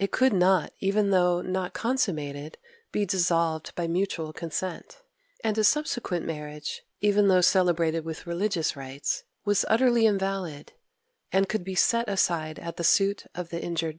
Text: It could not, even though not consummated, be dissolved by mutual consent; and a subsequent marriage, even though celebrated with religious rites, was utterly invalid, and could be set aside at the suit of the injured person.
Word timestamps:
It 0.00 0.10
could 0.10 0.32
not, 0.32 0.72
even 0.80 1.10
though 1.10 1.40
not 1.42 1.74
consummated, 1.74 2.58
be 2.90 3.06
dissolved 3.06 3.72
by 3.76 3.86
mutual 3.86 4.32
consent; 4.32 5.00
and 5.44 5.56
a 5.56 5.62
subsequent 5.62 6.26
marriage, 6.26 6.82
even 7.00 7.28
though 7.28 7.40
celebrated 7.40 8.04
with 8.04 8.26
religious 8.26 8.74
rites, 8.74 9.22
was 9.44 9.64
utterly 9.68 10.06
invalid, 10.06 10.72
and 11.30 11.48
could 11.48 11.62
be 11.62 11.76
set 11.76 12.08
aside 12.08 12.58
at 12.58 12.78
the 12.78 12.82
suit 12.82 13.26
of 13.32 13.50
the 13.50 13.62
injured 13.62 13.98
person. - -